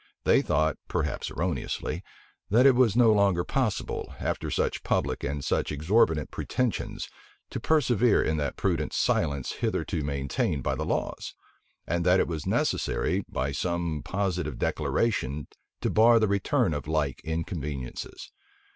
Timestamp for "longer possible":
3.13-4.15